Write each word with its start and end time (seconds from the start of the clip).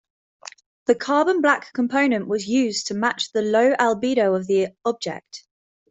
The 0.87 0.95
carbon 0.95 1.41
black 1.41 1.73
component 1.73 2.27
was 2.27 2.47
used 2.47 2.87
to 2.87 2.95
match 2.95 3.31
the 3.33 3.43
low 3.43 3.75
albedo 3.75 4.35
of 4.35 4.47
the 4.47 4.69
object. 4.83 5.45